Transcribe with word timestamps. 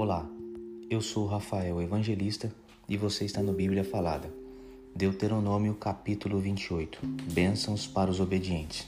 Olá, 0.00 0.24
eu 0.88 1.00
sou 1.00 1.26
Rafael 1.26 1.82
Evangelista 1.82 2.54
e 2.88 2.96
você 2.96 3.24
está 3.24 3.42
no 3.42 3.52
Bíblia 3.52 3.82
Falada. 3.82 4.32
Deuteronômio 4.94 5.74
capítulo 5.74 6.38
28 6.38 7.00
Bênçãos 7.32 7.84
para 7.88 8.08
os 8.08 8.20
obedientes. 8.20 8.86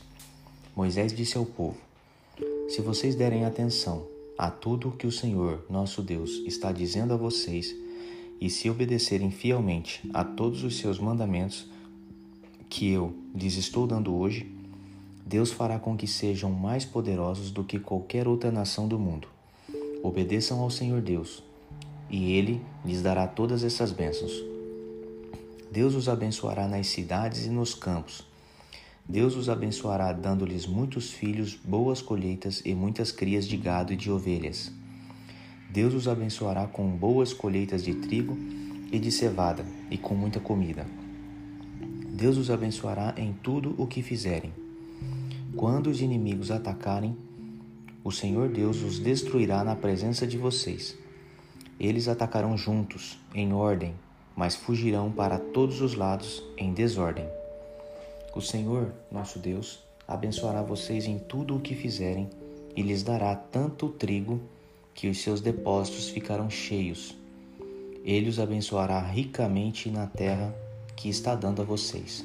Moisés 0.76 1.12
disse 1.12 1.37
ao 1.37 1.44
povo: 1.44 1.76
Se 2.69 2.81
vocês 2.81 3.17
derem 3.17 3.44
atenção 3.44 4.06
a 4.38 4.53
tudo 4.53 4.90
o 4.90 4.92
que 4.92 5.04
o 5.04 5.10
Senhor, 5.10 5.67
nosso 5.69 6.01
Deus, 6.01 6.44
está 6.46 6.71
dizendo 6.71 7.13
a 7.13 7.17
vocês 7.17 7.74
e 8.40 8.49
se 8.49 8.71
obedecerem 8.71 9.33
fielmente 9.33 10.08
a 10.15 10.22
todos 10.22 10.63
os 10.63 10.79
seus 10.79 11.01
mandamentos 11.01 11.69
que 12.69 12.88
eu 12.88 13.13
lhes 13.35 13.56
estou 13.56 13.85
dando 13.85 14.15
hoje, 14.15 14.49
Deus 15.27 15.51
fará 15.51 15.77
com 15.77 15.97
que 15.97 16.06
sejam 16.06 16.52
mais 16.52 16.84
poderosos 16.84 17.51
do 17.51 17.65
que 17.65 17.80
qualquer 17.80 18.29
outra 18.29 18.52
nação 18.52 18.87
do 18.87 18.97
mundo. 18.97 19.40
Obedeçam 20.03 20.61
ao 20.61 20.71
Senhor 20.71 21.03
Deus, 21.03 21.43
e 22.09 22.33
Ele 22.33 22.63
lhes 22.85 23.03
dará 23.03 23.27
todas 23.27 23.63
essas 23.63 23.93
bênçãos. 23.93 24.33
Deus 25.71 25.95
os 25.95 26.09
abençoará 26.09 26.67
nas 26.67 26.87
cidades 26.87 27.45
e 27.45 27.51
nos 27.51 27.75
campos. 27.75 28.27
Deus 29.07 29.37
os 29.37 29.49
abençoará 29.49 30.13
dando-lhes 30.13 30.67
muitos 30.67 31.11
filhos, 31.11 31.55
boas 31.55 32.01
colheitas 32.01 32.63
e 32.65 32.75
muitas 32.75 33.13
crias 33.13 33.47
de 33.47 33.57
gado 33.57 33.93
e 33.93 33.97
de 33.97 34.11
ovelhas. 34.11 34.73
Deus 35.71 35.95
os 35.95 36.09
abençoará 36.09 36.67
com 36.67 36.89
boas 36.89 37.33
colheitas 37.33 37.85
de 37.85 37.95
trigo 37.95 38.37
e 38.91 38.98
de 38.98 39.12
cevada 39.12 39.65
e 39.91 39.98
com 39.98 40.15
muita 40.15 40.41
comida. 40.41 40.87
Deus 42.09 42.37
os 42.37 42.51
abençoará 42.51 43.15
em 43.17 43.33
tudo 43.33 43.75
o 43.79 43.87
que 43.87 44.03
fizerem. 44.03 44.53
Quando 45.57 45.89
os 45.89 46.01
inimigos 46.01 46.51
atacarem, 46.51 47.17
o 48.03 48.11
Senhor 48.11 48.49
Deus 48.49 48.83
os 48.83 48.99
destruirá 48.99 49.63
na 49.63 49.77
presença 49.77 50.27
de 50.27 50.39
vocês. 50.39 50.97
Eles 51.79 52.09
atacarão 52.09 52.57
juntos, 52.57 53.19
em 53.34 53.53
ordem, 53.53 53.95
mas 54.34 54.57
fugirão 54.57 55.12
para 55.12 55.39
todos 55.39 55.83
os 55.83 55.95
lados 55.95 56.42
em 56.57 56.73
desordem. 56.73 57.29
O 58.34 58.41
Senhor, 58.41 58.92
nosso 59.11 59.39
Deus, 59.39 59.81
abençoará 60.09 60.62
vocês 60.62 61.05
em 61.05 61.19
tudo 61.19 61.57
o 61.57 61.61
que 61.61 61.75
fizerem 61.75 62.29
e 62.75 62.83
lhes 62.83 63.03
dará 63.03 63.34
tanto 63.34 63.89
trigo 63.91 64.41
que 64.95 65.09
os 65.09 65.19
seus 65.19 65.41
depósitos 65.41 66.09
ficarão 66.09 66.48
cheios. 66.48 67.17
Ele 68.03 68.31
os 68.31 68.41
abençoará 68.41 68.98
ricamente 68.98 69.91
na 69.91 70.07
terra 70.07 70.55
que 70.97 71.09
está 71.09 71.35
dando 71.35 71.61
a 71.61 71.64
vocês. 71.64 72.25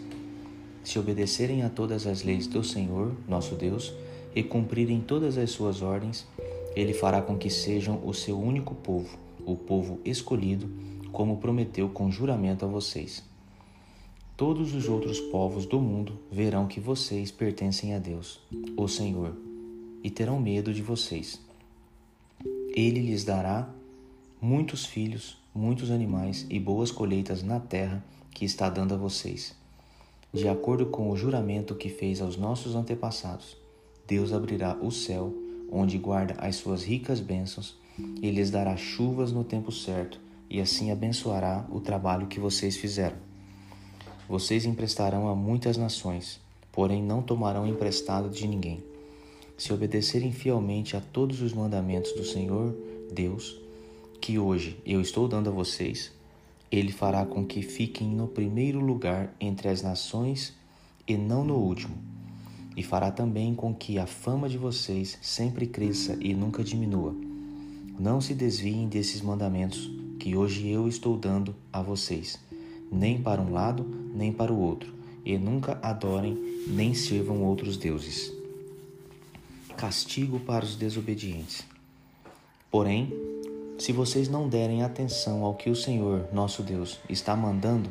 Se 0.84 0.98
obedecerem 1.00 1.64
a 1.64 1.70
todas 1.70 2.08
as 2.08 2.24
leis 2.24 2.48
do 2.48 2.64
Senhor, 2.64 3.14
nosso 3.28 3.56
Deus, 3.56 3.94
e 4.36 4.44
cumprirem 4.44 5.00
todas 5.00 5.38
as 5.38 5.50
suas 5.52 5.82
ordens, 5.82 6.28
ele 6.76 6.94
fará 6.94 7.22
com 7.22 7.38
que 7.38 7.50
sejam 7.50 8.06
o 8.06 8.14
seu 8.14 8.38
único 8.38 8.76
povo, 8.76 9.18
o 9.46 9.56
povo 9.56 10.00
escolhido, 10.04 10.70
como 11.12 11.38
prometeu 11.38 11.88
com 11.88 12.12
juramento 12.12 12.66
a 12.66 12.68
vocês. 12.68 13.24
Todos 14.36 14.76
os 14.76 14.90
outros 14.90 15.22
povos 15.22 15.66
do 15.66 15.80
mundo 15.80 16.20
verão 16.30 16.68
que 16.68 16.82
vocês 16.82 17.32
pertencem 17.32 17.96
a 17.96 18.00
Deus, 18.00 18.42
o 18.76 18.86
Senhor, 18.86 19.34
e 20.04 20.10
terão 20.10 20.38
medo 20.38 20.74
de 20.74 20.82
vocês. 20.82 21.40
Ele 22.76 23.00
lhes 23.00 23.24
dará 23.24 23.70
muitos 24.42 24.86
filhos, 24.86 25.38
muitos 25.54 25.90
animais 25.90 26.46
e 26.50 26.60
boas 26.60 26.92
colheitas 26.92 27.42
na 27.42 27.62
terra 27.62 28.04
que 28.32 28.44
está 28.44 28.70
dando 28.70 28.94
a 28.94 28.98
vocês. 28.98 29.56
De 30.34 30.50
acordo 30.50 30.88
com 30.88 31.10
o 31.10 31.16
juramento 31.16 31.74
que 31.74 31.88
fez 31.88 32.20
aos 32.20 32.36
nossos 32.36 32.76
antepassados, 32.76 33.56
Deus 34.08 34.32
abrirá 34.32 34.78
o 34.82 34.92
céu, 34.92 35.34
onde 35.72 35.98
guarda 35.98 36.36
as 36.38 36.58
suas 36.58 36.84
ricas 36.84 37.20
bênçãos, 37.20 37.76
e 38.22 38.30
lhes 38.30 38.52
dará 38.52 38.78
chuvas 38.78 39.32
no 39.32 39.44
tempo 39.44 39.72
certo, 39.72 40.20
e 40.50 40.62
assim 40.62 40.92
abençoará 40.92 41.66
o 41.72 41.80
trabalho 41.80 42.28
que 42.28 42.40
vocês 42.40 42.78
fizeram. 42.78 43.18
Vocês 44.30 44.66
emprestarão 44.66 45.28
a 45.28 45.36
muitas 45.36 45.76
nações, 45.76 46.40
porém 46.72 47.02
não 47.02 47.22
tomarão 47.22 47.66
emprestado 47.66 48.30
de 48.30 48.48
ninguém. 48.48 48.84
Se 49.58 49.74
obedecerem 49.74 50.32
fielmente 50.32 50.96
a 50.96 51.02
todos 51.02 51.42
os 51.42 51.54
mandamentos 51.54 52.12
do 52.12 52.26
Senhor 52.26 52.76
Deus, 53.12 53.60
que 54.22 54.38
hoje 54.38 54.80
eu 54.86 55.02
estou 55.02 55.28
dando 55.28 55.50
a 55.50 55.54
vocês, 55.54 56.12
Ele 56.72 56.92
fará 56.92 57.26
com 57.26 57.46
que 57.46 57.62
fiquem 57.62 58.10
no 58.10 58.28
primeiro 58.28 58.80
lugar 58.80 59.34
entre 59.40 59.70
as 59.70 59.82
nações 59.82 60.54
e 61.08 61.16
não 61.16 61.44
no 61.44 61.56
último 61.56 62.15
e 62.76 62.84
fará 62.84 63.12
também 63.12 63.56
com 63.56 63.74
que 63.74 63.98
a 63.98 64.06
fama 64.06 64.50
de 64.50 64.58
vocês 64.58 65.18
sempre 65.22 65.66
cresça 65.66 66.18
e 66.20 66.34
nunca 66.34 66.64
diminua. 66.64 67.16
Não 67.98 68.20
se 68.20 68.34
desviem 68.34 68.88
desses 68.88 69.22
mandamentos 69.22 69.90
que 70.20 70.36
hoje 70.36 70.68
eu 70.70 70.88
estou 70.88 71.18
dando 71.18 71.56
a 71.72 71.82
vocês, 71.82 72.40
nem 72.92 73.22
para 73.22 73.42
um 73.42 73.52
lado, 73.52 73.86
nem 74.14 74.34
para 74.34 74.52
o 74.52 74.60
outro, 74.60 74.94
e 75.24 75.38
nunca 75.38 75.80
adorem 75.82 76.64
nem 76.68 76.94
sirvam 76.94 77.44
outros 77.44 77.78
deuses. 77.78 78.34
Castigo 79.78 80.40
para 80.40 80.66
os 80.66 80.76
desobedientes. 80.76 81.64
Porém, 82.70 83.14
se 83.78 83.92
vocês 83.92 84.28
não 84.28 84.50
derem 84.50 84.84
atenção 84.84 85.44
ao 85.44 85.54
que 85.54 85.70
o 85.70 85.76
Senhor, 85.76 86.28
nosso 86.34 86.64
Deus, 86.64 87.00
está 87.10 87.36
mandando, 87.36 87.90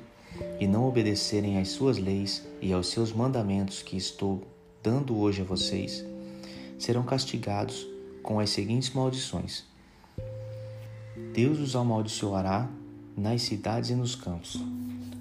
e 0.58 0.66
não 0.66 0.88
obedecerem 0.88 1.58
às 1.58 1.68
suas 1.68 1.98
leis 1.98 2.42
e 2.60 2.72
aos 2.72 2.88
seus 2.88 3.12
mandamentos 3.12 3.82
que 3.82 3.96
estou 3.96 4.42
dando 4.84 5.18
hoje 5.18 5.40
a 5.40 5.44
vocês, 5.44 6.04
serão 6.78 7.02
castigados 7.04 7.86
com 8.22 8.38
as 8.38 8.50
seguintes 8.50 8.90
maldições: 8.90 9.64
Deus 11.32 11.58
os 11.58 11.74
amaldiçoará 11.74 12.68
nas 13.16 13.40
cidades 13.42 13.88
e 13.88 13.94
nos 13.94 14.14
campos. 14.14 14.62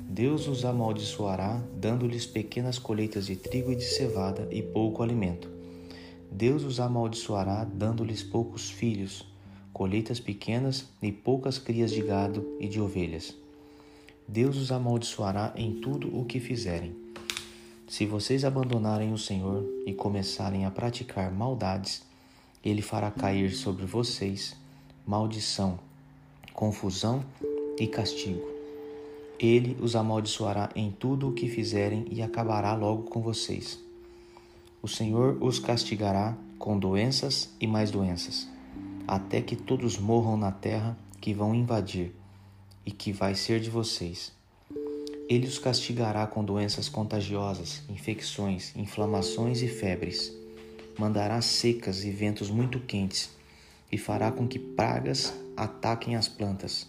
Deus 0.09 0.47
os 0.49 0.65
amaldiçoará, 0.65 1.63
dando-lhes 1.75 2.25
pequenas 2.25 2.77
colheitas 2.77 3.25
de 3.25 3.37
trigo 3.37 3.71
e 3.71 3.75
de 3.75 3.85
cevada 3.85 4.47
e 4.51 4.61
pouco 4.61 5.01
alimento. 5.01 5.49
Deus 6.29 6.63
os 6.63 6.79
amaldiçoará, 6.79 7.63
dando-lhes 7.63 8.21
poucos 8.21 8.69
filhos, 8.69 9.25
colheitas 9.71 10.19
pequenas 10.19 10.89
e 11.01 11.11
poucas 11.11 11.57
crias 11.57 11.91
de 11.91 12.01
gado 12.01 12.45
e 12.59 12.67
de 12.67 12.81
ovelhas. 12.81 13.33
Deus 14.27 14.57
os 14.57 14.71
amaldiçoará 14.71 15.53
em 15.55 15.79
tudo 15.79 16.15
o 16.15 16.25
que 16.25 16.39
fizerem. 16.39 17.02
Se 17.93 18.07
vocês 18.07 18.43
abandonarem 18.43 19.13
o 19.13 19.19
Senhor 19.19 19.63
e 19.85 19.93
começarem 19.93 20.65
a 20.65 20.71
praticar 20.71 21.31
maldades, 21.31 22.01
ele 22.65 22.81
fará 22.81 23.11
cair 23.11 23.51
sobre 23.51 23.85
vocês 23.85 24.55
maldição, 25.05 25.77
confusão 26.55 27.23
e 27.79 27.85
castigo. 27.85 28.49
Ele 29.39 29.77
os 29.79 29.95
amaldiçoará 29.95 30.71
em 30.75 30.89
tudo 30.89 31.29
o 31.29 31.33
que 31.33 31.47
fizerem 31.47 32.07
e 32.09 32.23
acabará 32.23 32.73
logo 32.73 33.03
com 33.03 33.21
vocês. 33.21 33.79
O 34.81 34.87
Senhor 34.87 35.37
os 35.39 35.59
castigará 35.59 36.35
com 36.57 36.79
doenças 36.79 37.53
e 37.61 37.67
mais 37.67 37.91
doenças, 37.91 38.49
até 39.07 39.39
que 39.39 39.55
todos 39.55 39.99
morram 39.99 40.35
na 40.35 40.51
terra 40.51 40.97
que 41.21 41.31
vão 41.31 41.53
invadir 41.53 42.11
e 42.83 42.89
que 42.89 43.11
vai 43.11 43.35
ser 43.35 43.59
de 43.59 43.69
vocês 43.69 44.31
ele 45.33 45.47
os 45.47 45.57
castigará 45.57 46.27
com 46.27 46.43
doenças 46.43 46.87
contagiosas, 46.87 47.81
infecções, 47.89 48.71
inflamações 48.75 49.63
e 49.63 49.67
febres. 49.67 50.31
Mandará 50.97 51.41
secas 51.41 52.03
e 52.03 52.11
ventos 52.11 52.51
muito 52.51 52.79
quentes, 52.79 53.31
e 53.91 53.97
fará 53.97 54.31
com 54.31 54.47
que 54.47 54.59
pragas 54.59 55.33
ataquem 55.57 56.15
as 56.15 56.27
plantas. 56.27 56.87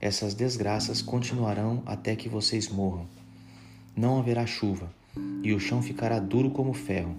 Essas 0.00 0.34
desgraças 0.34 1.02
continuarão 1.02 1.82
até 1.84 2.14
que 2.14 2.28
vocês 2.28 2.68
morram. 2.68 3.06
Não 3.96 4.20
haverá 4.20 4.46
chuva, 4.46 4.88
e 5.42 5.52
o 5.52 5.58
chão 5.58 5.82
ficará 5.82 6.20
duro 6.20 6.50
como 6.50 6.72
ferro. 6.72 7.16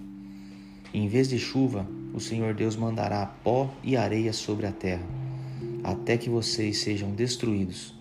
em 0.94 1.08
vez 1.08 1.28
de 1.28 1.38
chuva, 1.38 1.86
o 2.14 2.20
Senhor 2.20 2.54
Deus 2.54 2.76
mandará 2.76 3.26
pó 3.44 3.70
e 3.84 3.96
areia 3.96 4.34
sobre 4.34 4.66
a 4.66 4.72
terra, 4.72 5.06
até 5.84 6.18
que 6.18 6.30
vocês 6.30 6.80
sejam 6.80 7.12
destruídos 7.12 7.99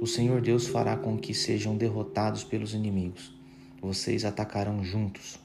o 0.00 0.06
Senhor 0.06 0.40
Deus 0.40 0.66
fará 0.68 0.96
com 0.96 1.18
que 1.18 1.34
sejam 1.34 1.76
derrotados 1.76 2.44
pelos 2.44 2.72
inimigos. 2.72 3.32
Vocês 3.80 4.24
atacarão 4.24 4.84
juntos, 4.84 5.38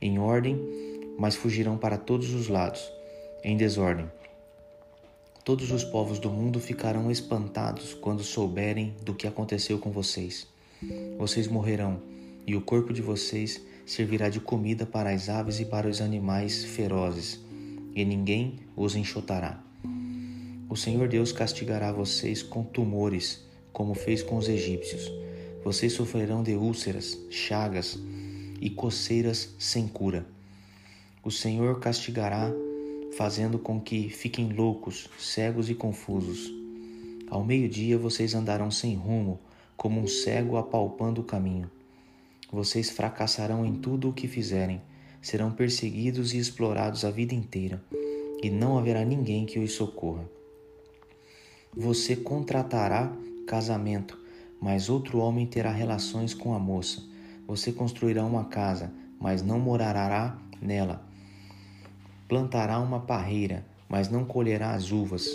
em 0.00 0.18
ordem, 0.18 0.58
mas 1.18 1.36
fugirão 1.36 1.76
para 1.76 1.98
todos 1.98 2.32
os 2.32 2.48
lados, 2.48 2.90
em 3.42 3.56
desordem. 3.56 4.10
Todos 5.44 5.70
os 5.70 5.84
povos 5.84 6.18
do 6.18 6.30
mundo 6.30 6.58
ficarão 6.58 7.10
espantados 7.10 7.92
quando 7.92 8.22
souberem 8.22 8.94
do 9.02 9.14
que 9.14 9.26
aconteceu 9.26 9.78
com 9.78 9.90
vocês. 9.90 10.46
Vocês 11.18 11.46
morrerão, 11.46 12.00
e 12.46 12.56
o 12.56 12.62
corpo 12.62 12.92
de 12.92 13.02
vocês 13.02 13.60
servirá 13.84 14.30
de 14.30 14.40
comida 14.40 14.86
para 14.86 15.10
as 15.10 15.28
aves 15.28 15.60
e 15.60 15.66
para 15.66 15.88
os 15.88 16.00
animais 16.00 16.64
ferozes, 16.64 17.38
e 17.94 18.02
ninguém 18.02 18.60
os 18.74 18.96
enxotará. 18.96 19.62
O 20.70 20.76
Senhor 20.76 21.06
Deus 21.06 21.32
castigará 21.32 21.92
vocês 21.92 22.42
com 22.42 22.64
tumores 22.64 23.44
como 23.74 23.92
fez 23.92 24.22
com 24.22 24.38
os 24.38 24.48
egípcios. 24.48 25.12
Vocês 25.62 25.92
sofrerão 25.92 26.42
de 26.42 26.54
úlceras, 26.54 27.18
chagas 27.28 27.98
e 28.60 28.70
coceiras 28.70 29.54
sem 29.58 29.88
cura. 29.88 30.24
O 31.22 31.30
Senhor 31.30 31.80
castigará 31.80 32.52
fazendo 33.16 33.58
com 33.58 33.80
que 33.80 34.08
fiquem 34.08 34.52
loucos, 34.52 35.10
cegos 35.18 35.68
e 35.68 35.74
confusos. 35.74 36.52
Ao 37.28 37.44
meio-dia 37.44 37.98
vocês 37.98 38.34
andarão 38.34 38.70
sem 38.70 38.94
rumo, 38.94 39.40
como 39.76 40.00
um 40.00 40.06
cego 40.06 40.56
apalpando 40.56 41.20
o 41.20 41.24
caminho. 41.24 41.70
Vocês 42.52 42.90
fracassarão 42.90 43.66
em 43.66 43.74
tudo 43.74 44.10
o 44.10 44.12
que 44.12 44.28
fizerem, 44.28 44.80
serão 45.20 45.50
perseguidos 45.50 46.32
e 46.32 46.38
explorados 46.38 47.04
a 47.04 47.10
vida 47.10 47.34
inteira, 47.34 47.82
e 48.40 48.50
não 48.50 48.78
haverá 48.78 49.04
ninguém 49.04 49.46
que 49.46 49.58
os 49.58 49.72
socorra. 49.72 50.28
Você 51.76 52.14
contratará 52.14 53.12
casamento, 53.46 54.18
mas 54.60 54.88
outro 54.88 55.18
homem 55.18 55.46
terá 55.46 55.70
relações 55.70 56.34
com 56.34 56.54
a 56.54 56.58
moça. 56.58 57.02
Você 57.46 57.72
construirá 57.72 58.24
uma 58.24 58.44
casa, 58.44 58.92
mas 59.20 59.42
não 59.42 59.58
morará 59.58 60.38
nela. 60.60 61.02
Plantará 62.28 62.80
uma 62.80 63.00
parreira, 63.00 63.64
mas 63.88 64.08
não 64.08 64.24
colherá 64.24 64.72
as 64.72 64.90
uvas. 64.90 65.28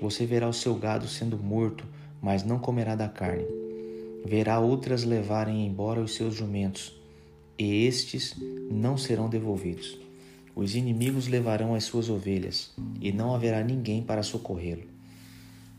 Você 0.00 0.24
verá 0.24 0.48
o 0.48 0.52
seu 0.52 0.74
gado 0.74 1.06
sendo 1.06 1.36
morto, 1.36 1.84
mas 2.22 2.42
não 2.42 2.58
comerá 2.58 2.94
da 2.96 3.08
carne. 3.08 3.44
Verá 4.24 4.58
outras 4.58 5.04
levarem 5.04 5.66
embora 5.66 6.00
os 6.00 6.14
seus 6.14 6.34
jumentos, 6.34 6.98
e 7.58 7.86
estes 7.86 8.34
não 8.70 8.96
serão 8.96 9.28
devolvidos. 9.28 9.98
Os 10.54 10.74
inimigos 10.74 11.28
levarão 11.28 11.74
as 11.74 11.84
suas 11.84 12.08
ovelhas, 12.08 12.72
e 13.00 13.12
não 13.12 13.34
haverá 13.34 13.62
ninguém 13.62 14.02
para 14.02 14.22
socorrê-lo. 14.22 14.89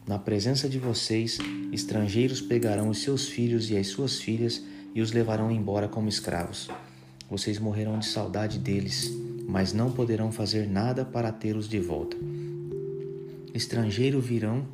Na 0.08 0.18
presença 0.18 0.68
de 0.68 0.80
vocês, 0.80 1.38
estrangeiros 1.72 2.42
pegarão 2.42 2.90
os 2.90 3.04
seus 3.04 3.28
filhos 3.28 3.70
e 3.70 3.78
as 3.78 3.88
suas 3.88 4.20
filhas 4.20 4.64
e 4.96 5.02
os 5.02 5.12
levarão 5.12 5.52
embora 5.52 5.88
como 5.88 6.10
escravos. 6.10 6.70
Vocês 7.30 7.60
morrerão 7.60 8.00
de 8.00 8.08
saudade 8.08 8.58
deles, 8.58 9.12
mas 9.48 9.74
não 9.74 9.92
poderão 9.92 10.32
fazer 10.32 10.68
nada 10.68 11.06
para 11.06 11.32
tê-los 11.32 11.70
de 11.70 11.80
volta. 11.80 12.18
Estrangeiros 13.54 14.26
virão 14.26 14.66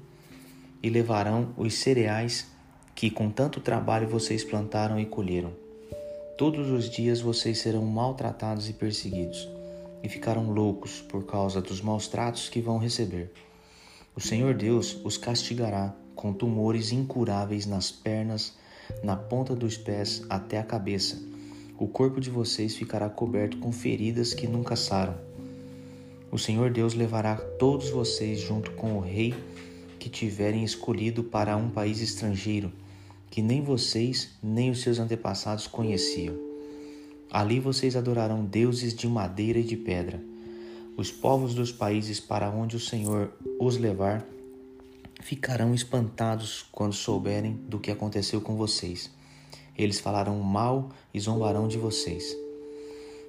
e 0.82 0.90
levarão 0.90 1.54
os 1.58 1.74
cereais 1.74 2.48
que 2.96 3.12
com 3.12 3.30
tanto 3.30 3.60
trabalho 3.60 4.08
vocês 4.08 4.44
plantaram 4.44 5.00
e 5.00 5.06
colheram. 5.06 5.52
Todos 6.38 6.70
os 6.72 6.90
dias 6.90 7.20
vocês 7.20 7.60
serão 7.60 7.86
maltratados 7.86 8.70
e 8.70 8.74
perseguidos, 8.74 9.48
e 10.02 10.08
ficarão 10.08 10.52
loucos 10.52 11.02
por 11.02 11.26
causa 11.26 11.62
dos 11.62 11.82
maus 11.82 12.08
tratos 12.08 12.48
que 12.48 12.62
vão 12.62 12.78
receber. 12.78 13.32
O 14.18 14.20
Senhor 14.20 14.56
Deus 14.56 14.98
os 15.04 15.16
castigará 15.16 15.96
com 16.16 16.34
tumores 16.34 16.92
incuráveis 16.92 17.68
nas 17.68 17.92
pernas, 17.92 18.58
na 19.04 19.16
ponta 19.16 19.56
dos 19.56 19.78
pés 19.78 20.24
até 20.28 20.58
a 20.58 20.64
cabeça. 20.64 21.22
O 21.78 21.88
corpo 21.88 22.20
de 22.20 22.32
vocês 22.32 22.76
ficará 22.76 23.08
coberto 23.12 23.60
com 23.60 23.72
feridas 23.72 24.34
que 24.34 24.48
nunca 24.48 24.76
saram. 24.76 25.14
O 26.32 26.40
Senhor 26.40 26.72
Deus 26.72 26.96
levará 26.96 27.36
todos 27.36 27.92
vocês 27.92 28.40
junto 28.40 28.72
com 28.72 28.98
o 28.98 29.02
rei 29.02 29.36
que 30.00 30.10
tiverem 30.10 30.64
escolhido 30.64 31.24
para 31.24 31.56
um 31.56 31.70
país 31.70 32.02
estrangeiro, 32.02 32.74
que 33.30 33.44
nem 33.44 33.62
vocês 33.62 34.32
nem 34.42 34.72
os 34.72 34.82
seus 34.82 34.98
antepassados 34.98 35.68
conheciam. 35.68 36.36
Ali 37.30 37.60
vocês 37.60 37.96
adorarão 37.96 38.44
deuses 38.44 38.96
de 38.96 39.08
madeira 39.08 39.60
e 39.60 39.64
de 39.64 39.78
pedra 39.78 40.20
os 40.98 41.12
povos 41.12 41.54
dos 41.54 41.72
países 41.72 42.20
para 42.20 42.50
onde 42.50 42.76
o 42.76 42.80
Senhor 42.80 43.32
os 43.60 43.78
levar 43.78 44.26
ficarão 45.22 45.76
espantados 45.76 46.66
quando 46.72 46.94
souberem 46.94 47.54
do 47.54 47.80
que 47.80 47.92
aconteceu 47.92 48.42
com 48.42 48.56
vocês. 48.56 49.12
Eles 49.78 50.00
falarão 50.00 50.40
mal 50.40 50.90
e 51.14 51.20
zombarão 51.20 51.68
de 51.68 51.78
vocês. 51.78 52.36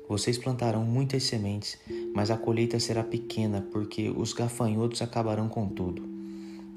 Vocês 0.08 0.38
plantarão 0.38 0.82
muitas 0.82 1.24
sementes, 1.24 1.78
mas 2.14 2.30
a 2.30 2.38
colheita 2.38 2.80
será 2.80 3.04
pequena, 3.04 3.60
porque 3.70 4.08
os 4.08 4.32
gafanhotos 4.32 5.02
acabarão 5.02 5.46
com 5.46 5.68
tudo. 5.68 6.08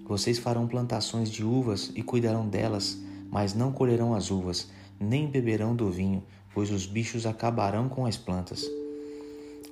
Vocês 0.06 0.40
farão 0.40 0.68
plantações 0.68 1.32
de 1.32 1.42
uvas 1.42 1.90
e 1.96 2.04
cuidarão 2.04 2.50
delas, 2.50 3.02
mas 3.30 3.54
não 3.54 3.72
colherão 3.72 4.14
as 4.14 4.30
uvas, 4.30 4.70
nem 5.00 5.26
beberão 5.26 5.74
do 5.74 5.90
vinho, 5.90 6.22
pois 6.54 6.70
os 6.70 6.86
bichos 6.86 7.26
acabarão 7.26 7.88
com 7.88 8.06
as 8.06 8.18
plantas. 8.18 8.81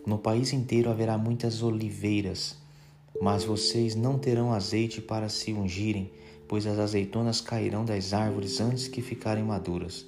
No 0.09 0.17
país 0.17 0.53
inteiro 0.53 0.89
haverá 0.89 1.19
muitas 1.19 1.61
oliveiras, 1.61 2.57
mas 3.21 3.43
vocês 3.43 3.93
não 3.93 4.17
terão 4.17 4.51
azeite 4.51 4.99
para 4.99 5.29
se 5.29 5.53
ungirem, 5.53 6.11
pois 6.47 6.65
as 6.65 6.79
azeitonas 6.79 7.41
cairão 7.41 7.85
das 7.85 8.11
árvores 8.11 8.59
antes 8.59 8.87
que 8.87 9.03
ficarem 9.03 9.43
maduras. 9.43 10.07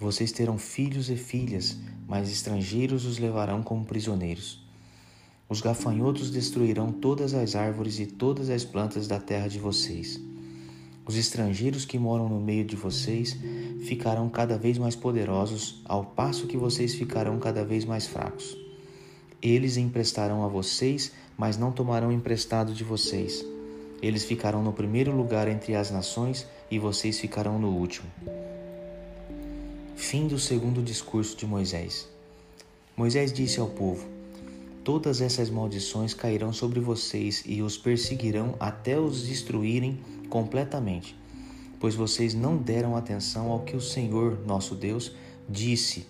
Vocês 0.00 0.32
terão 0.32 0.58
filhos 0.58 1.10
e 1.10 1.16
filhas, 1.16 1.76
mas 2.08 2.28
estrangeiros 2.28 3.06
os 3.06 3.18
levarão 3.18 3.62
como 3.62 3.84
prisioneiros. 3.84 4.60
Os 5.48 5.60
gafanhotos 5.60 6.32
destruirão 6.32 6.90
todas 6.90 7.34
as 7.34 7.54
árvores 7.54 8.00
e 8.00 8.06
todas 8.06 8.50
as 8.50 8.64
plantas 8.64 9.06
da 9.06 9.20
terra 9.20 9.46
de 9.46 9.60
vocês. 9.60 10.20
Os 11.06 11.14
estrangeiros 11.14 11.84
que 11.84 12.00
moram 12.00 12.28
no 12.28 12.40
meio 12.40 12.64
de 12.64 12.74
vocês 12.74 13.36
ficarão 13.84 14.28
cada 14.28 14.58
vez 14.58 14.76
mais 14.76 14.96
poderosos, 14.96 15.80
ao 15.84 16.04
passo 16.04 16.48
que 16.48 16.56
vocês 16.56 16.96
ficarão 16.96 17.38
cada 17.38 17.64
vez 17.64 17.84
mais 17.84 18.08
fracos. 18.08 18.60
Eles 19.42 19.76
emprestarão 19.76 20.44
a 20.44 20.48
vocês, 20.48 21.10
mas 21.36 21.56
não 21.56 21.72
tomarão 21.72 22.12
emprestado 22.12 22.72
de 22.72 22.84
vocês. 22.84 23.44
Eles 24.00 24.24
ficarão 24.24 24.62
no 24.62 24.72
primeiro 24.72 25.10
lugar 25.10 25.48
entre 25.48 25.74
as 25.74 25.90
nações 25.90 26.46
e 26.70 26.78
vocês 26.78 27.18
ficarão 27.18 27.58
no 27.58 27.70
último. 27.70 28.08
Fim 29.96 30.28
do 30.28 30.38
segundo 30.38 30.80
discurso 30.80 31.36
de 31.36 31.44
Moisés. 31.44 32.08
Moisés 32.96 33.32
disse 33.32 33.58
ao 33.58 33.68
povo: 33.68 34.06
Todas 34.84 35.20
essas 35.20 35.50
maldições 35.50 36.14
cairão 36.14 36.52
sobre 36.52 36.78
vocês 36.78 37.42
e 37.44 37.62
os 37.62 37.76
perseguirão 37.76 38.54
até 38.60 38.98
os 38.98 39.26
destruírem 39.26 39.98
completamente, 40.28 41.16
pois 41.80 41.94
vocês 41.94 42.32
não 42.32 42.56
deram 42.56 42.96
atenção 42.96 43.50
ao 43.50 43.60
que 43.60 43.76
o 43.76 43.80
Senhor, 43.80 44.38
nosso 44.46 44.74
Deus, 44.74 45.12
disse 45.48 46.06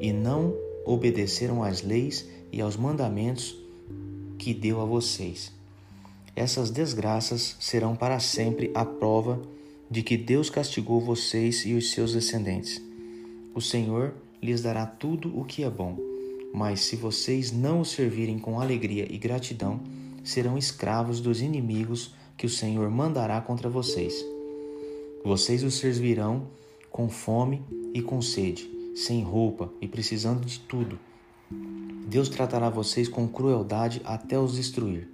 e 0.00 0.12
não 0.12 0.54
obedeceram 0.84 1.62
às 1.62 1.82
leis 1.82 2.26
e 2.52 2.60
aos 2.60 2.76
mandamentos 2.76 3.56
que 4.38 4.54
deu 4.54 4.80
a 4.80 4.84
vocês. 4.84 5.52
Essas 6.34 6.70
desgraças 6.70 7.56
serão 7.60 7.94
para 7.94 8.18
sempre 8.18 8.70
a 8.74 8.84
prova 8.84 9.40
de 9.90 10.02
que 10.02 10.16
Deus 10.16 10.48
castigou 10.48 11.00
vocês 11.00 11.66
e 11.66 11.74
os 11.74 11.90
seus 11.90 12.12
descendentes. 12.12 12.80
O 13.54 13.60
Senhor 13.60 14.14
lhes 14.40 14.62
dará 14.62 14.86
tudo 14.86 15.38
o 15.38 15.44
que 15.44 15.64
é 15.64 15.70
bom, 15.70 15.98
mas 16.54 16.80
se 16.80 16.96
vocês 16.96 17.52
não 17.52 17.80
o 17.80 17.84
servirem 17.84 18.38
com 18.38 18.60
alegria 18.60 19.06
e 19.10 19.18
gratidão, 19.18 19.80
serão 20.22 20.56
escravos 20.56 21.20
dos 21.20 21.40
inimigos 21.40 22.14
que 22.36 22.46
o 22.46 22.50
Senhor 22.50 22.88
mandará 22.90 23.40
contra 23.40 23.68
vocês. 23.68 24.24
Vocês 25.24 25.62
os 25.62 25.74
servirão 25.74 26.46
com 26.90 27.08
fome 27.08 27.62
e 27.92 28.00
com 28.00 28.22
sede, 28.22 28.70
sem 28.94 29.22
roupa 29.22 29.70
e 29.80 29.86
precisando 29.86 30.44
de 30.44 30.60
tudo 30.60 30.98
Deus 32.06 32.28
tratará 32.28 32.68
vocês 32.68 33.08
com 33.08 33.28
crueldade 33.28 34.00
até 34.04 34.38
os 34.38 34.54
destruir. 34.54 35.08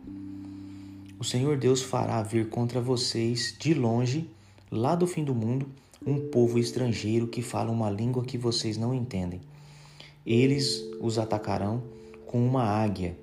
O 1.18 1.24
Senhor 1.24 1.56
Deus 1.56 1.82
fará 1.82 2.22
vir 2.22 2.48
contra 2.48 2.80
vocês 2.80 3.54
de 3.58 3.74
longe, 3.74 4.30
lá 4.70 4.94
do 4.94 5.06
fim 5.06 5.24
do 5.24 5.34
mundo, 5.34 5.66
um 6.06 6.28
povo 6.28 6.58
estrangeiro 6.58 7.26
que 7.26 7.42
fala 7.42 7.70
uma 7.70 7.90
língua 7.90 8.24
que 8.24 8.38
vocês 8.38 8.76
não 8.76 8.94
entendem. 8.94 9.40
Eles 10.24 10.82
os 11.00 11.18
atacarão 11.18 11.82
com 12.26 12.44
uma 12.44 12.62
águia. 12.62 13.16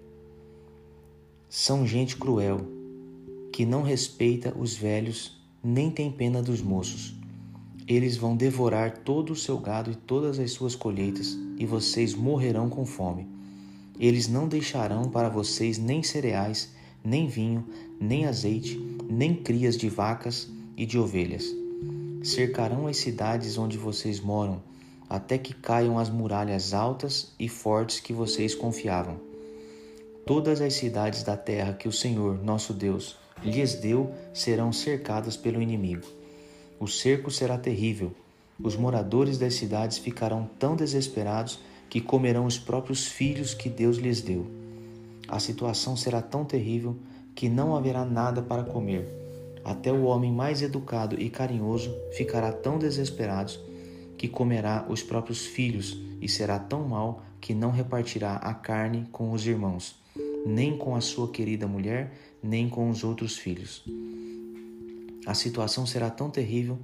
São 1.50 1.86
gente 1.86 2.16
cruel, 2.16 2.62
que 3.52 3.66
não 3.66 3.84
respeita 3.84 4.54
os 4.58 4.76
velhos 4.76 5.40
nem 5.64 5.90
tem 5.90 6.12
pena 6.12 6.42
dos 6.42 6.62
moços. 6.62 7.16
Eles 7.88 8.18
vão 8.18 8.36
devorar 8.36 8.98
todo 9.00 9.32
o 9.32 9.36
seu 9.36 9.58
gado 9.58 9.92
e 9.92 9.96
todas 9.96 10.40
as 10.40 10.52
suas 10.52 10.76
colheitas, 10.76 11.38
e 11.58 11.66
vocês 11.66 12.14
morrerão 12.14 12.70
com 12.70 12.86
fome. 12.86 13.28
Eles 14.00 14.28
não 14.28 14.48
deixarão 14.48 15.10
para 15.10 15.30
vocês 15.30 15.78
nem 15.78 16.02
cereais, 16.02 16.72
nem 17.04 17.28
vinho, 17.28 17.68
nem 18.00 18.26
azeite, 18.26 18.78
nem 19.10 19.36
crias 19.36 19.78
de 19.78 19.90
vacas 19.90 20.50
e 20.76 20.86
de 20.86 20.98
ovelhas. 20.98 21.46
Cercarão 22.24 22.88
as 22.88 22.98
cidades 22.98 23.58
onde 23.58 23.78
vocês 23.78 24.20
moram, 24.20 24.62
até 25.10 25.38
que 25.38 25.54
caiam 25.54 26.00
as 26.00 26.10
muralhas 26.10 26.74
altas 26.74 27.34
e 27.40 27.48
fortes 27.48 28.00
que 28.00 28.14
vocês 28.14 28.56
confiavam. 28.56 29.20
Todas 30.26 30.62
as 30.62 30.74
cidades 30.74 31.24
da 31.24 31.36
terra 31.36 31.74
que 31.74 31.88
o 31.88 31.92
Senhor, 31.92 32.44
nosso 32.44 32.74
Deus, 32.74 33.18
lhes 33.44 33.76
deu 33.76 34.14
serão 34.34 34.72
cercadas 34.72 35.36
pelo 35.36 35.62
inimigo 35.62 36.08
o 36.84 36.88
cerco 36.88 37.32
será 37.32 37.58
terrível. 37.58 38.12
Os 38.62 38.76
moradores 38.76 39.38
das 39.38 39.54
cidades 39.56 39.98
ficarão 39.98 40.50
tão 40.60 40.76
desesperados 40.76 41.60
que 41.90 42.02
comerão 42.02 42.46
os 42.46 42.58
próprios 42.58 43.06
filhos 43.08 43.54
que 43.54 43.70
Deus 43.70 43.98
lhes 43.98 44.22
deu. 44.22 44.48
A 45.28 45.40
situação 45.40 45.96
será 45.96 46.22
tão 46.22 46.44
terrível 46.44 46.96
que 47.36 47.50
não 47.50 47.76
haverá 47.76 48.06
nada 48.06 48.42
para 48.42 48.64
comer. 48.64 49.08
Até 49.64 49.92
o 49.92 50.04
homem 50.04 50.32
mais 50.32 50.62
educado 50.62 51.20
e 51.20 51.30
carinhoso 51.30 51.96
ficará 52.12 52.52
tão 52.52 52.78
desesperado 52.78 53.54
que 54.18 54.28
comerá 54.28 54.86
os 54.90 55.02
próprios 55.02 55.46
filhos 55.46 55.98
e 56.22 56.28
será 56.28 56.60
tão 56.60 56.88
mal 56.88 57.24
que 57.40 57.54
não 57.54 57.72
repartirá 57.72 58.36
a 58.36 58.54
carne 58.54 59.08
com 59.12 59.32
os 59.32 59.46
irmãos. 59.46 60.02
nem 60.46 60.78
com 60.78 60.96
a 60.96 61.02
sua 61.02 61.30
querida 61.30 61.68
mulher, 61.68 62.14
nem 62.42 62.68
com 62.68 62.90
os 62.90 63.04
outros 63.04 63.38
filhos. 63.38 63.84
A 65.26 65.34
situação 65.34 65.86
será 65.86 66.10
tão 66.10 66.30
terrível 66.30 66.78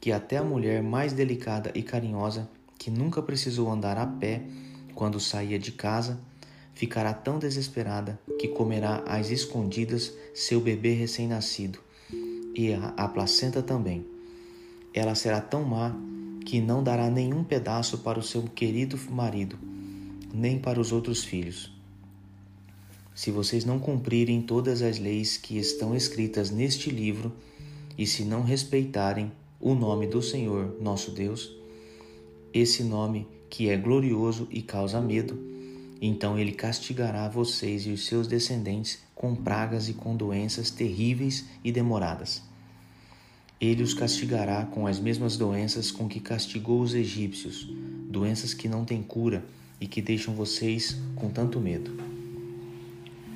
que 0.00 0.12
até 0.12 0.38
a 0.38 0.44
mulher 0.44 0.82
mais 0.82 1.12
delicada 1.12 1.72
e 1.74 1.82
carinhosa, 1.82 2.48
que 2.82 2.90
nunca 2.90 3.22
precisou 3.22 3.70
andar 3.70 3.96
a 3.96 4.04
pé 4.04 4.42
quando 4.92 5.20
saía 5.20 5.56
de 5.56 5.70
casa, 5.70 6.18
ficará 6.74 7.14
tão 7.14 7.38
desesperada 7.38 8.18
que 8.40 8.48
comerá 8.48 9.04
às 9.06 9.30
escondidas 9.30 10.12
seu 10.34 10.60
bebê 10.60 10.92
recém-nascido 10.92 11.78
e 12.56 12.74
a, 12.74 12.88
a 12.96 13.06
placenta 13.06 13.62
também. 13.62 14.04
Ela 14.92 15.14
será 15.14 15.40
tão 15.40 15.62
má 15.62 15.94
que 16.44 16.60
não 16.60 16.82
dará 16.82 17.08
nenhum 17.08 17.44
pedaço 17.44 17.98
para 17.98 18.18
o 18.18 18.22
seu 18.22 18.42
querido 18.42 18.98
marido, 19.12 19.56
nem 20.34 20.58
para 20.58 20.80
os 20.80 20.90
outros 20.90 21.22
filhos. 21.22 21.72
Se 23.14 23.30
vocês 23.30 23.64
não 23.64 23.78
cumprirem 23.78 24.42
todas 24.42 24.82
as 24.82 24.98
leis 24.98 25.36
que 25.36 25.56
estão 25.56 25.94
escritas 25.94 26.50
neste 26.50 26.90
livro, 26.90 27.32
e 27.96 28.08
se 28.08 28.24
não 28.24 28.42
respeitarem 28.42 29.30
o 29.60 29.72
nome 29.72 30.08
do 30.08 30.20
Senhor, 30.20 30.76
nosso 30.80 31.12
Deus, 31.12 31.61
esse 32.52 32.82
nome 32.82 33.26
que 33.48 33.68
é 33.68 33.76
glorioso 33.76 34.48
e 34.50 34.62
causa 34.62 35.00
medo, 35.00 35.38
então 36.00 36.38
ele 36.38 36.52
castigará 36.52 37.28
vocês 37.28 37.86
e 37.86 37.90
os 37.90 38.06
seus 38.06 38.26
descendentes 38.26 38.98
com 39.14 39.34
pragas 39.34 39.88
e 39.88 39.94
com 39.94 40.16
doenças 40.16 40.70
terríveis 40.70 41.44
e 41.62 41.70
demoradas. 41.70 42.42
Ele 43.60 43.82
os 43.82 43.94
castigará 43.94 44.64
com 44.64 44.86
as 44.86 44.98
mesmas 44.98 45.36
doenças 45.36 45.92
com 45.92 46.08
que 46.08 46.18
castigou 46.18 46.80
os 46.80 46.94
egípcios, 46.94 47.68
doenças 48.10 48.52
que 48.52 48.68
não 48.68 48.84
têm 48.84 49.02
cura 49.02 49.44
e 49.80 49.86
que 49.86 50.02
deixam 50.02 50.34
vocês 50.34 50.96
com 51.14 51.30
tanto 51.30 51.60
medo. 51.60 51.92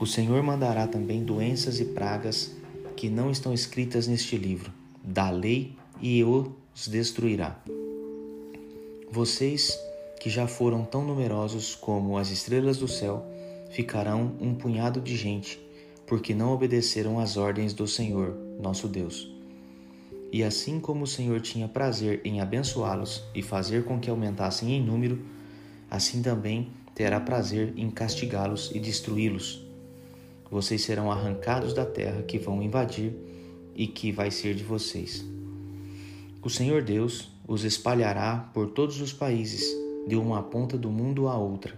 O 0.00 0.06
Senhor 0.06 0.42
mandará 0.42 0.86
também 0.86 1.24
doenças 1.24 1.78
e 1.78 1.84
pragas 1.84 2.52
que 2.96 3.08
não 3.08 3.30
estão 3.30 3.54
escritas 3.54 4.06
neste 4.08 4.36
livro, 4.36 4.72
da 5.04 5.30
lei, 5.30 5.76
e 6.00 6.22
os 6.24 6.88
destruirá. 6.88 7.62
Vocês 9.10 9.78
que 10.20 10.30
já 10.30 10.46
foram 10.46 10.84
tão 10.84 11.04
numerosos 11.04 11.74
como 11.74 12.18
as 12.18 12.30
estrelas 12.30 12.78
do 12.78 12.88
céu, 12.88 13.24
ficarão 13.70 14.34
um 14.40 14.54
punhado 14.54 15.00
de 15.00 15.16
gente, 15.16 15.60
porque 16.06 16.34
não 16.34 16.52
obedeceram 16.52 17.20
às 17.20 17.36
ordens 17.36 17.72
do 17.72 17.86
Senhor, 17.86 18.36
nosso 18.60 18.88
Deus. 18.88 19.30
E 20.32 20.42
assim 20.42 20.80
como 20.80 21.04
o 21.04 21.06
Senhor 21.06 21.40
tinha 21.40 21.68
prazer 21.68 22.20
em 22.24 22.40
abençoá-los 22.40 23.22
e 23.34 23.42
fazer 23.42 23.84
com 23.84 24.00
que 24.00 24.10
aumentassem 24.10 24.72
em 24.72 24.84
número, 24.84 25.20
assim 25.88 26.20
também 26.20 26.72
terá 26.94 27.20
prazer 27.20 27.72
em 27.76 27.90
castigá-los 27.90 28.72
e 28.74 28.80
destruí-los. 28.80 29.64
Vocês 30.50 30.82
serão 30.82 31.10
arrancados 31.10 31.72
da 31.72 31.86
terra 31.86 32.22
que 32.22 32.38
vão 32.38 32.62
invadir 32.62 33.12
e 33.74 33.86
que 33.86 34.10
vai 34.10 34.30
ser 34.30 34.54
de 34.54 34.64
vocês. 34.64 35.35
O 36.46 36.48
Senhor 36.48 36.80
Deus 36.80 37.28
os 37.48 37.64
espalhará 37.64 38.48
por 38.54 38.70
todos 38.70 39.00
os 39.00 39.12
países 39.12 39.64
de 40.06 40.14
uma 40.14 40.44
ponta 40.44 40.78
do 40.78 40.88
mundo 40.88 41.26
à 41.26 41.36
outra. 41.36 41.76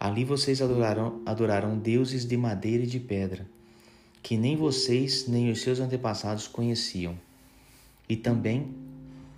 Ali 0.00 0.24
vocês 0.24 0.60
adorarão, 0.60 1.22
adorarão 1.24 1.78
deuses 1.78 2.26
de 2.26 2.36
madeira 2.36 2.82
e 2.82 2.86
de 2.88 2.98
pedra, 2.98 3.48
que 4.24 4.36
nem 4.36 4.56
vocês 4.56 5.28
nem 5.28 5.52
os 5.52 5.60
seus 5.60 5.78
antepassados 5.78 6.48
conheciam. 6.48 7.16
E 8.08 8.16
também, 8.16 8.74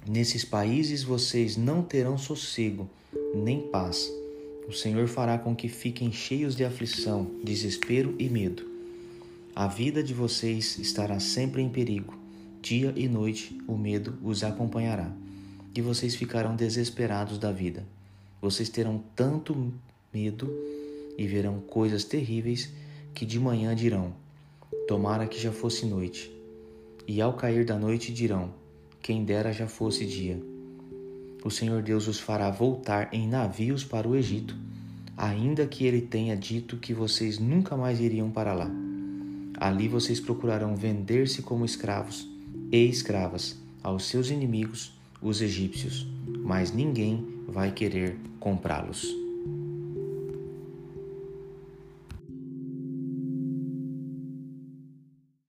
nesses 0.08 0.46
países 0.46 1.02
vocês 1.02 1.58
não 1.58 1.82
terão 1.82 2.16
sossego, 2.16 2.88
nem 3.34 3.60
paz. 3.60 4.10
O 4.66 4.72
Senhor 4.72 5.08
fará 5.08 5.36
com 5.36 5.54
que 5.54 5.68
fiquem 5.68 6.10
cheios 6.10 6.56
de 6.56 6.64
aflição, 6.64 7.30
desespero 7.44 8.14
e 8.18 8.30
medo. 8.30 8.66
A 9.54 9.66
vida 9.66 10.02
de 10.02 10.14
vocês 10.14 10.78
estará 10.78 11.20
sempre 11.20 11.60
em 11.60 11.68
perigo. 11.68 12.17
Dia 12.60 12.92
e 12.96 13.08
noite 13.08 13.56
o 13.68 13.76
medo 13.76 14.18
os 14.22 14.42
acompanhará, 14.42 15.12
e 15.74 15.80
vocês 15.80 16.16
ficarão 16.16 16.56
desesperados 16.56 17.38
da 17.38 17.52
vida. 17.52 17.86
Vocês 18.42 18.68
terão 18.68 19.02
tanto 19.14 19.72
medo 20.12 20.52
e 21.16 21.26
verão 21.26 21.60
coisas 21.60 22.04
terríveis 22.04 22.72
que 23.14 23.24
de 23.24 23.38
manhã 23.38 23.74
dirão: 23.76 24.12
Tomara 24.88 25.26
que 25.28 25.40
já 25.40 25.52
fosse 25.52 25.86
noite. 25.86 26.32
E 27.06 27.22
ao 27.22 27.34
cair 27.34 27.64
da 27.64 27.78
noite 27.78 28.12
dirão: 28.12 28.52
Quem 29.00 29.24
dera 29.24 29.52
já 29.52 29.68
fosse 29.68 30.04
dia. 30.04 30.42
O 31.44 31.50
Senhor 31.50 31.80
Deus 31.80 32.08
os 32.08 32.18
fará 32.18 32.50
voltar 32.50 33.14
em 33.14 33.28
navios 33.28 33.84
para 33.84 34.06
o 34.06 34.16
Egito, 34.16 34.56
ainda 35.16 35.64
que 35.64 35.86
ele 35.86 36.02
tenha 36.02 36.36
dito 36.36 36.76
que 36.76 36.92
vocês 36.92 37.38
nunca 37.38 37.76
mais 37.76 38.00
iriam 38.00 38.30
para 38.30 38.52
lá. 38.52 38.68
Ali 39.60 39.86
vocês 39.86 40.18
procurarão 40.18 40.74
vender-se 40.74 41.40
como 41.40 41.64
escravos 41.64 42.38
e 42.70 42.84
escravas 42.88 43.56
aos 43.82 44.04
seus 44.04 44.30
inimigos, 44.30 44.92
os 45.20 45.40
egípcios, 45.40 46.06
mas 46.44 46.72
ninguém 46.72 47.26
vai 47.48 47.72
querer 47.72 48.16
comprá-los. 48.38 49.27